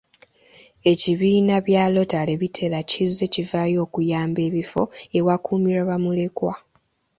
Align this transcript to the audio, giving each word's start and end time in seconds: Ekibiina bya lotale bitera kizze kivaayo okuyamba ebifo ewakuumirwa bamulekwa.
Ekibiina 0.91 1.55
bya 1.65 1.83
lotale 1.93 2.33
bitera 2.41 2.79
kizze 2.89 3.25
kivaayo 3.33 3.77
okuyamba 3.85 4.39
ebifo 4.47 4.83
ewakuumirwa 5.17 5.83
bamulekwa. 5.89 6.53